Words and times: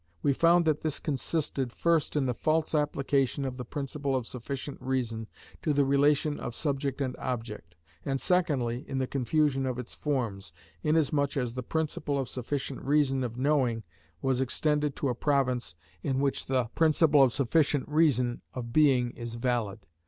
We 0.23 0.33
found 0.33 0.65
that 0.65 0.81
this 0.81 0.99
consisted, 0.99 1.71
first, 1.71 2.15
in 2.15 2.25
the 2.25 2.33
false 2.33 2.73
application 2.73 3.45
of 3.45 3.57
the 3.57 3.63
principle 3.63 4.15
of 4.15 4.25
sufficient 4.25 4.81
reason 4.81 5.27
to 5.61 5.73
the 5.73 5.85
relation 5.85 6.39
of 6.39 6.55
subject 6.55 7.01
and 7.01 7.15
object; 7.17 7.75
and 8.03 8.19
secondly, 8.19 8.83
in 8.89 8.97
the 8.97 9.05
confusion 9.05 9.67
of 9.67 9.77
its 9.77 9.93
forms, 9.93 10.53
inasmuch 10.81 11.37
as 11.37 11.53
the 11.53 11.61
principle 11.61 12.17
of 12.17 12.29
sufficient 12.29 12.81
reason 12.81 13.23
of 13.23 13.37
knowing 13.37 13.83
was 14.23 14.41
extended 14.41 14.95
to 14.95 15.09
a 15.09 15.13
province 15.13 15.75
in 16.01 16.19
which 16.19 16.47
the 16.47 16.71
principle 16.73 17.21
of 17.21 17.31
sufficient 17.31 17.87
reason 17.87 18.41
of 18.55 18.73
being 18.73 19.11
is 19.11 19.35
valid. 19.35 19.85